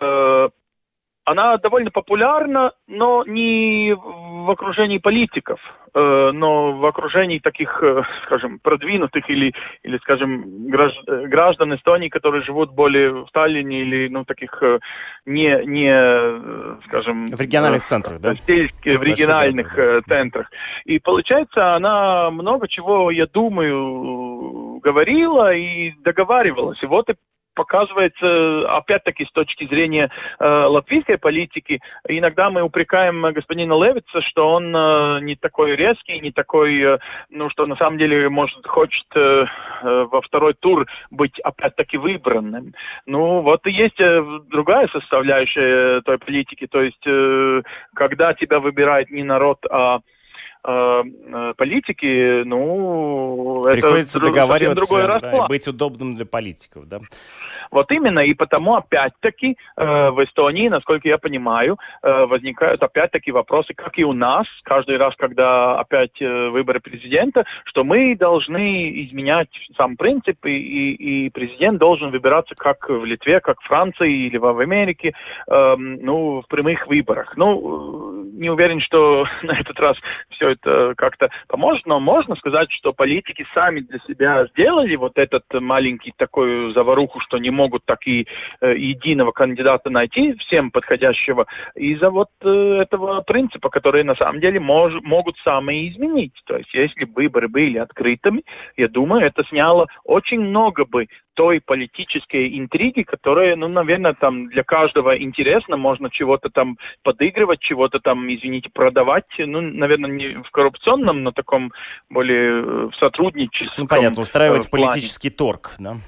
[0.00, 0.48] э,
[1.30, 5.60] она довольно популярна, но не в окружении политиков,
[5.94, 9.52] э, но в окружении таких, э, скажем, продвинутых или,
[9.82, 14.62] или скажем, граждан Эстонии, которые живут более в Сталине или, ну, таких
[15.26, 17.26] не, не скажем...
[17.26, 18.34] В региональных центрах, да?
[18.34, 20.00] Сельских, в региональных да.
[20.08, 20.50] центрах.
[20.86, 26.82] И получается, она много чего, я думаю, говорила и договаривалась.
[26.82, 27.14] И вот и
[27.58, 34.74] показывается, опять-таки, с точки зрения э, латвийской политики, иногда мы упрекаем господина Левица, что он
[34.74, 36.98] э, не такой резкий, не такой, э,
[37.30, 39.44] ну, что на самом деле, может, хочет э,
[39.82, 42.74] э, во второй тур быть опять-таки выбранным.
[43.06, 47.62] Ну, вот и есть э, другая составляющая той политики, то есть, э,
[47.94, 50.17] когда тебя выбирает не народ, а э, э
[50.62, 57.00] политики, ну, Приходится это договариваться, другой да, быть удобным для политиков, да?
[57.70, 63.74] Вот именно, и потому опять-таки э, в Эстонии, насколько я понимаю, э, возникают опять-таки вопросы,
[63.74, 69.50] как и у нас, каждый раз, когда опять э, выборы президента, что мы должны изменять
[69.76, 74.36] сам принцип, и, и, и президент должен выбираться как в Литве, как в Франции или
[74.38, 75.12] в Америке,
[75.46, 77.36] э, ну, в прямых выборах.
[77.36, 79.96] Ну, не уверен, что на этот раз
[80.30, 85.44] все это как-то поможет, но можно сказать, что политики сами для себя сделали вот этот
[85.52, 88.26] маленький такой заваруху, что не могут так и
[88.60, 94.60] э, единого кандидата найти, всем подходящего, из-за вот э, этого принципа, который на самом деле
[94.60, 96.34] мож, могут сами изменить.
[96.46, 98.42] То есть если выборы были открытыми,
[98.76, 101.06] я думаю, это сняло очень много бы
[101.38, 108.00] той политической интриги, которая, ну, наверное, там для каждого интересно, можно чего-то там подыгрывать, чего-то
[108.00, 111.72] там, извините, продавать, ну, наверное, не в коррупционном, но таком
[112.10, 113.72] более э, в сотрудничестве.
[113.78, 115.98] Ну, понятно, устраивать э, политический торг, да?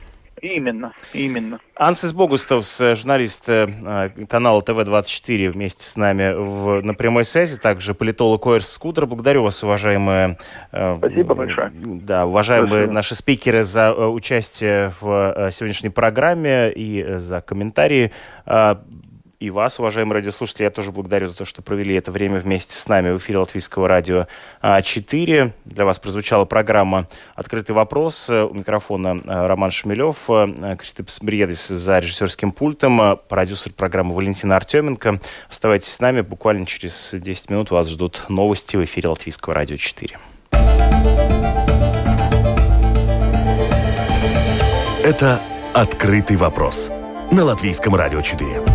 [0.43, 1.61] Именно, именно.
[1.74, 7.95] Ансис Богустовс, э, журналист э, канала ТВ-24 вместе с нами в, на прямой связи, также
[7.95, 9.07] политолог Ойрс Скутер.
[9.07, 10.38] Благодарю вас, уважаемые...
[10.72, 11.72] Э, Спасибо большое.
[11.74, 12.93] Да, уважаемые Спасибо.
[12.93, 18.12] наши спикеры за участие в сегодняшней программе и за комментарии.
[19.41, 22.86] И вас, уважаемые радиослушатели, я тоже благодарю за то, что провели это время вместе с
[22.88, 24.26] нами в эфире Латвийского радио
[24.62, 25.55] 4.
[25.64, 28.28] Для вас прозвучала программа «Открытый вопрос».
[28.28, 35.20] У микрофона э, Роман Шмелев, э, Кристопс Бриедис за режиссерским пультом, продюсер программы Валентина Артеменко.
[35.49, 36.20] Оставайтесь с нами.
[36.20, 40.18] Буквально через 10 минут вас ждут новости в эфире Латвийского радио 4.
[45.03, 45.41] Это
[45.72, 46.93] «Открытый вопрос»
[47.30, 48.70] на Латвийском радио 4.